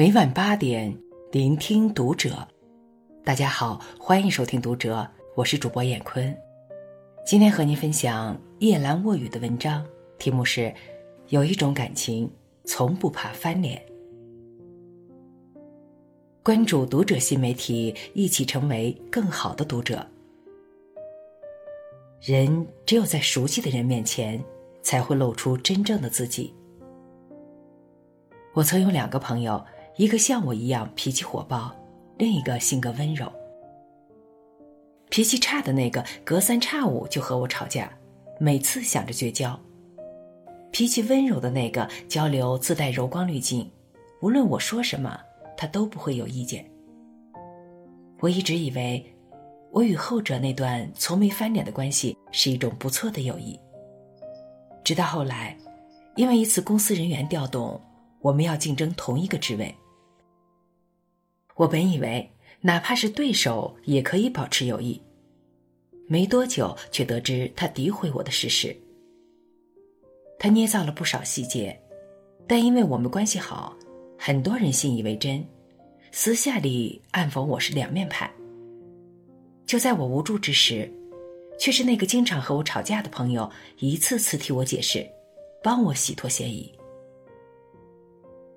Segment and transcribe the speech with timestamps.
[0.00, 0.96] 每晚八点，
[1.30, 2.48] 聆听读者。
[3.22, 6.34] 大家好，欢迎收听读者，我是主播闫坤。
[7.26, 9.86] 今天和您分享夜阑卧语的文章，
[10.18, 10.72] 题目是
[11.28, 12.32] “有一种感情，
[12.64, 13.78] 从不怕翻脸”。
[16.42, 20.06] 关注读者新媒体，一起成为更好的读者。
[22.22, 24.42] 人只有在熟悉的人面前，
[24.80, 26.54] 才会露出真正的自己。
[28.54, 29.62] 我曾有两个朋友。
[30.00, 31.76] 一个像我一样脾气火爆，
[32.16, 33.30] 另一个性格温柔。
[35.10, 37.92] 脾气差的那个隔三差五就和我吵架，
[38.38, 39.60] 每次想着绝交。
[40.70, 43.70] 脾气温柔的那个交流自带柔光滤镜，
[44.22, 45.20] 无论我说什么，
[45.54, 46.64] 他都不会有意见。
[48.20, 49.04] 我一直以为，
[49.70, 53.60] 我与后者那段从没翻脸的关系是一种不错的友谊。
[54.82, 55.54] 直到后来，
[56.16, 57.78] 因为一次公司人员调动，
[58.22, 59.74] 我们要竞争同一个职位。
[61.60, 62.26] 我本以为，
[62.62, 64.98] 哪怕是对手也可以保持友谊。
[66.08, 68.74] 没多久，却得知他诋毁我的事实。
[70.38, 71.78] 他捏造了不少细节，
[72.46, 73.76] 但因为我们关系好，
[74.18, 75.46] 很多人信以为真，
[76.12, 78.32] 私下里暗讽我是两面派。
[79.66, 80.90] 就在我无助之时，
[81.58, 83.50] 却是那个经常和我吵架的朋友
[83.80, 85.06] 一次次替我解释，
[85.62, 86.72] 帮我洗脱嫌疑。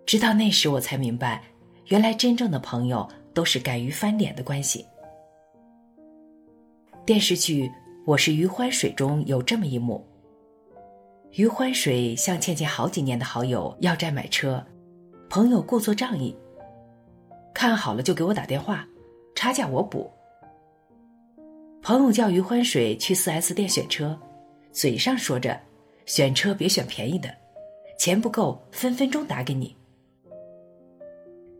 [0.05, 1.43] 直到那时，我才明白。
[1.87, 4.85] 原来真正的朋友都是敢于翻脸的关系。
[7.05, 7.67] 电视剧
[8.05, 10.05] 《我是余欢水》中有这么一幕：
[11.31, 14.65] 余欢水向倩倩好几年的好友要债买车，
[15.29, 16.33] 朋友故作仗义，
[17.53, 18.87] 看好了就给我打电话，
[19.35, 20.09] 差价我补。
[21.81, 24.17] 朋友叫余欢水去四 S 店选车，
[24.71, 25.59] 嘴上说着
[26.05, 27.29] 选车别选便宜的，
[27.99, 29.75] 钱不够分分钟打给你。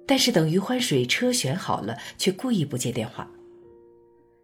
[0.06, 3.30] 但是等余欢水车选好了，却故意不接电话，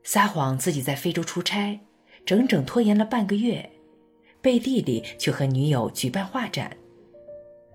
[0.03, 1.79] 撒谎自己在非洲出差，
[2.25, 3.69] 整整拖延了半个月，
[4.41, 6.75] 背地里却和女友举办画展。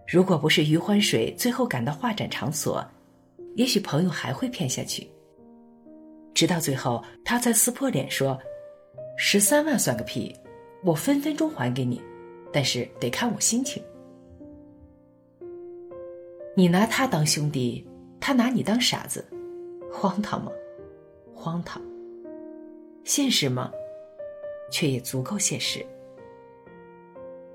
[0.06, 2.84] 如果不是余欢水最后赶到画展场所，
[3.56, 5.08] 也许朋友还会骗下去。
[6.34, 8.38] 直到最后，他才撕破脸说
[9.16, 10.34] ：“十三万算个屁，
[10.82, 12.02] 我分分钟还给你，
[12.52, 13.82] 但是得看我心情。”
[16.56, 17.84] 你拿他当兄弟，
[18.20, 19.26] 他拿你当傻子，
[19.92, 20.52] 荒唐吗？
[21.34, 21.82] 荒唐。
[23.02, 23.72] 现实吗？
[24.70, 25.84] 却也足够现实。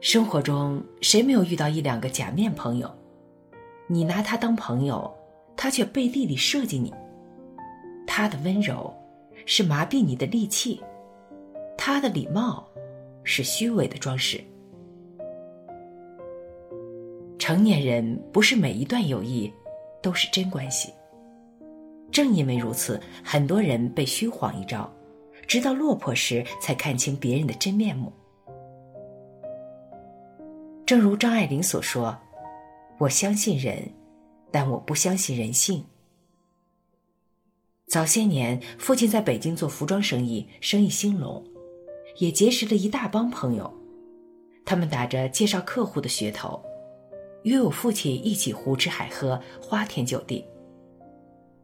[0.01, 2.91] 生活中谁没有遇到一两个假面朋友？
[3.87, 5.09] 你拿他当朋友，
[5.55, 6.93] 他却背地里设计你。
[8.05, 8.93] 他的温柔
[9.45, 10.83] 是麻痹你的利器，
[11.77, 12.67] 他的礼貌
[13.23, 14.43] 是虚伪的装饰。
[17.49, 19.51] 成年人不是每一段友谊
[20.03, 20.93] 都是真关系。
[22.11, 24.87] 正因为如此，很多人被虚晃一招，
[25.47, 28.13] 直到落魄时才看清别人的真面目。
[30.85, 32.15] 正如张爱玲所说
[32.99, 33.81] ：“我相信人，
[34.51, 35.83] 但我不相信人性。”
[37.89, 41.43] 早些年，父亲在北京做服装生意，生意兴隆，
[42.19, 43.73] 也结识了一大帮朋友，
[44.63, 46.63] 他们打着介绍客户的噱头。
[47.43, 50.45] 约我父亲一起胡吃海喝，花天酒地。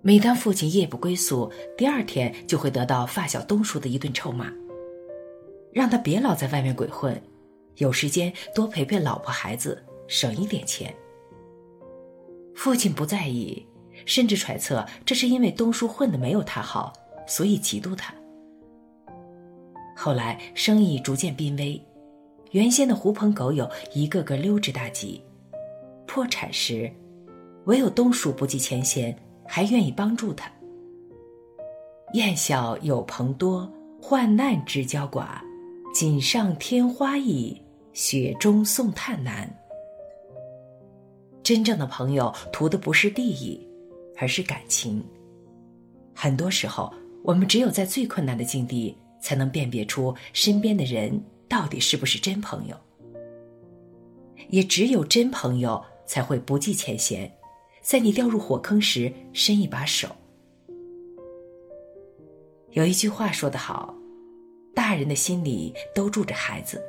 [0.02, 4.54] 每当父亲夜不归宿，第二天就会得到发小东叔的一顿臭骂，
[5.74, 7.20] 让他别老在外面鬼混，
[7.78, 10.94] 有时间多陪陪老婆孩子，省一点钱。
[12.54, 13.66] 父亲不在意，
[14.06, 16.94] 甚至揣测这是因为东叔混的没有他好，
[17.28, 18.14] 所以嫉妒他。
[19.98, 21.84] 后来生意逐渐濒危，
[22.52, 25.22] 原先的狐朋狗友一个个溜之大吉。
[26.16, 26.90] 破产时，
[27.66, 29.14] 唯有东叔不计前嫌，
[29.46, 30.50] 还愿意帮助他。
[32.14, 33.70] 燕小有朋多，
[34.02, 35.42] 患难知交寡。
[35.94, 37.62] 锦上添花易，
[37.92, 39.54] 雪中送炭难。
[41.44, 43.60] 真正的朋友图的不是利益，
[44.18, 45.04] 而是感情。
[46.14, 52.78] 很多时候，我们只有在最困难的境地，才能辨别出身边的人到底是不是真朋友。
[54.48, 55.84] 也只有真朋友。
[56.06, 57.32] 才会不计前嫌，
[57.82, 60.08] 在你掉入火坑时伸一把手。
[62.72, 63.96] 有一句话说得好，
[64.74, 66.82] 大人的心里都住着孩子。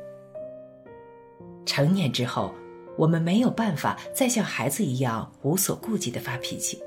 [1.64, 2.52] 成年之后，
[2.96, 6.80] 我们没有办法再像孩子一样无所顾忌的发脾气。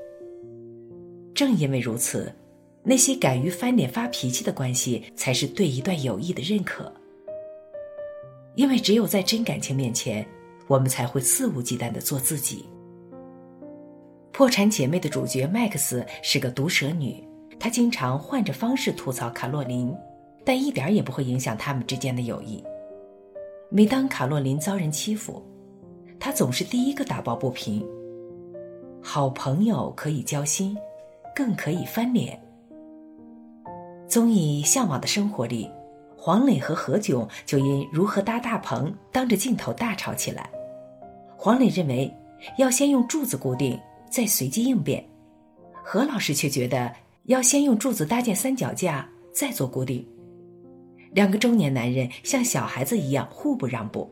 [1.34, 2.30] 正因为如此，
[2.82, 6.92] 那些敢于翻脸发脾气的关系，才是对一段友谊的认可。
[8.54, 10.26] 因为只有在真感情面前。
[10.70, 12.64] 我们才会肆无忌惮的做自己。
[14.30, 17.26] 破产姐妹的主角麦克斯是个毒舌女，
[17.58, 19.92] 她经常换着方式吐槽卡洛琳，
[20.44, 22.62] 但一点也不会影响他们之间的友谊。
[23.68, 25.42] 每当卡洛琳遭人欺负，
[26.20, 27.84] 她总是第一个打抱不平。
[29.02, 30.76] 好朋友可以交心，
[31.34, 32.40] 更可以翻脸。
[34.06, 35.68] 综艺《向往的生活》里，
[36.16, 40.48] 黄磊和何炅就因如何搭大棚，当着镜头大吵起来。
[41.42, 42.14] 黄磊认为
[42.58, 43.80] 要先用柱子固定。
[44.10, 45.02] 再随机应变，
[45.84, 46.92] 何老师却觉得
[47.26, 50.04] 要先用柱子搭建三脚架，再做固定。
[51.12, 54.10] 两个中年男人像小孩子一样互不让步，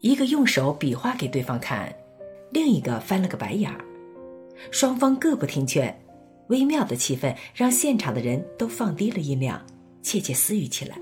[0.00, 1.94] 一个用手比划给对方看，
[2.50, 3.78] 另一个翻了个白眼儿，
[4.72, 5.94] 双方各不听劝，
[6.48, 9.64] 微妙的气氛让现场的人都放低了音量，
[10.02, 10.98] 窃窃私语起来。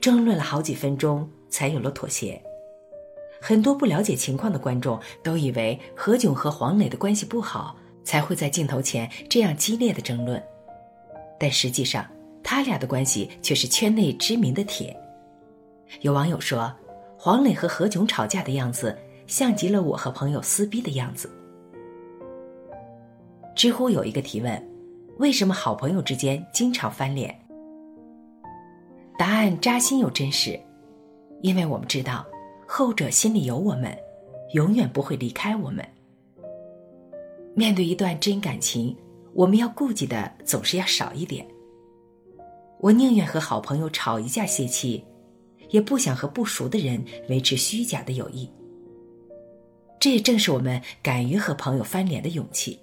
[0.00, 2.40] 争论了好几分钟，才有了妥协。
[3.46, 10.42] 很多不了解情况的观众都以为何炅和黄磊的关系不好，才会在镜头前这样激烈的争论，
[11.38, 12.06] 但实际上
[12.42, 14.98] 他俩的关系却是圈内知名的铁。
[16.00, 16.74] 有网友说，
[17.18, 18.96] 黄磊和何炅吵架的样子
[19.26, 21.30] 像极了我和朋友撕逼的样子。
[23.54, 24.70] 知乎有一个提问：
[25.18, 27.38] 为什么好朋友之间经常翻脸？
[29.18, 30.58] 答案扎心又真实，
[31.42, 32.24] 因为我们知道。
[32.76, 33.96] 后者心里有我们，
[34.52, 35.88] 永远不会离开我们。
[37.54, 38.92] 面对一段真感情，
[39.32, 41.46] 我们要顾忌的总是要少一点。
[42.80, 45.04] 我宁愿和好朋友吵一架泄气，
[45.70, 48.50] 也不想和不熟的人维持虚假的友谊。
[50.00, 52.76] 这也正是我们敢于和朋友翻脸的勇气。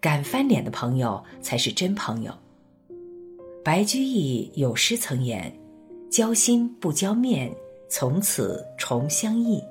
[0.00, 2.32] 敢翻脸的朋友才是真朋友。
[3.62, 5.54] 白居易有诗曾言
[6.10, 7.54] ：“交心不交面。”
[7.88, 9.62] 从此重相忆。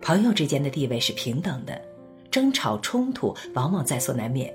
[0.00, 1.80] 朋友之间的地位是平等的，
[2.30, 4.54] 争吵冲突往往在所难免。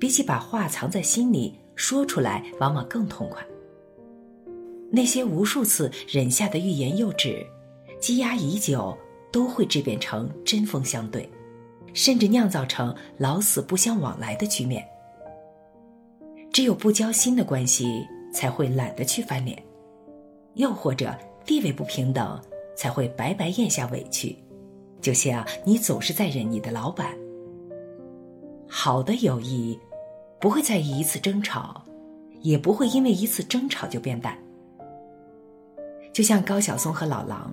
[0.00, 3.46] 比起把话藏在心里，说出来往往更痛快。
[4.90, 7.46] 那些无数次忍下的欲言又止，
[8.00, 8.96] 积压已久，
[9.32, 11.28] 都会质变成针锋相对，
[11.94, 14.84] 甚至酿造成老死不相往来的局面。
[16.52, 19.62] 只有不交心的关系，才会懒得去翻脸。
[20.56, 21.14] 又或者
[21.44, 22.38] 地位不平等，
[22.74, 24.36] 才会白白咽下委屈，
[25.00, 27.16] 就像你总是在忍你的老板。
[28.66, 29.78] 好的友谊，
[30.40, 31.82] 不会在意一次争吵，
[32.40, 34.36] 也不会因为一次争吵就变淡。
[36.12, 37.52] 就像高晓松和老狼，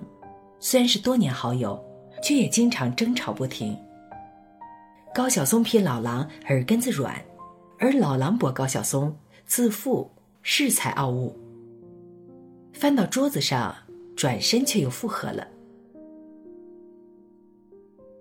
[0.58, 1.78] 虽然是多年好友，
[2.22, 3.78] 却也经常争吵不停。
[5.14, 7.14] 高晓松批老狼耳根子软，
[7.78, 9.14] 而老狼驳高晓松
[9.46, 10.10] 自负
[10.42, 11.38] 恃才傲物。
[12.84, 13.74] 翻到桌子上，
[14.14, 15.48] 转身却又复合了。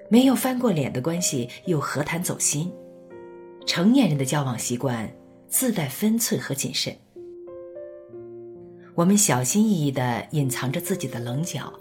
[0.10, 2.71] 没有翻过脸的关系，又何谈走心？
[3.65, 5.13] 成年人的交往习惯
[5.50, 6.95] 自带分寸和谨慎。
[8.95, 11.74] 我们小心翼翼的隐藏着自己的棱角，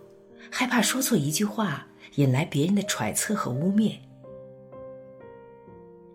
[0.50, 1.86] 害怕说错一句话
[2.16, 3.94] 引来别人的揣测和污蔑。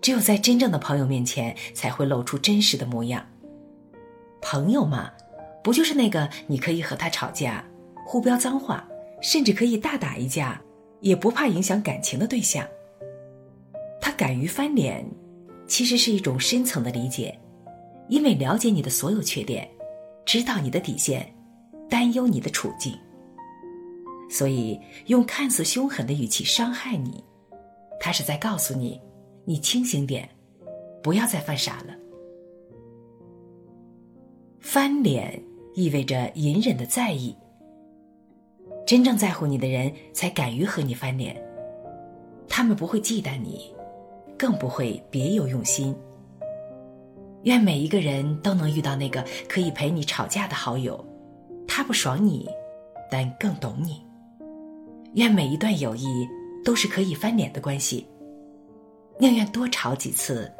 [0.02, 3.25] 只有在真正的朋友面前，才会露出真实的模样。
[4.42, 5.10] 朋友嘛。
[5.68, 7.62] 不就是那个你可以和他吵架，
[8.06, 8.88] 互飙脏话，
[9.21, 10.62] 甚至可以大打一架，
[11.02, 12.66] 也不怕影响感情的对象？
[14.00, 15.06] 他敢于翻脸，
[15.68, 17.38] 其实是一种深层的理解，
[18.07, 19.69] 因为了解你的所有缺点，
[20.26, 21.36] 知道你的底线，
[21.90, 22.97] 担忧你的处境，
[24.30, 27.21] 所以用看似凶狠的语气伤害你，
[28.00, 29.02] 他是在告诉你，
[29.44, 30.30] 你清醒点，
[31.04, 31.94] 不要再犯傻了。
[34.62, 35.44] 翻脸。
[35.78, 37.38] 意味着隐忍的在意。
[38.84, 41.40] 真正在乎你的人，才敢于和你翻脸。
[42.50, 43.72] 他们不会忌惮你，
[44.36, 45.96] 更不会别有用心。
[47.44, 51.06] 愿每一个人都能遇到那个可以陪你吵架的好友，
[51.68, 52.50] 他不爽你，
[53.12, 54.04] 但更懂你。
[55.14, 56.28] 愿每一段友谊
[56.66, 58.04] 都是可以翻脸的关系，
[59.19, 60.52] 宁愿多吵几次，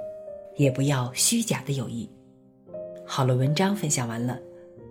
[0.58, 2.08] 也不要虚假的友谊。
[3.04, 4.40] 好了，文章分享完了。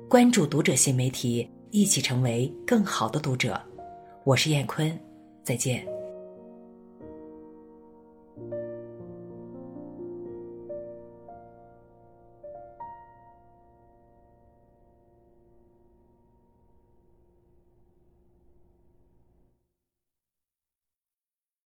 [0.08, 3.60] 关注读者新媒体，一起成为更好的读者。
[4.22, 4.96] 我是燕坤，
[5.42, 5.95] 再见。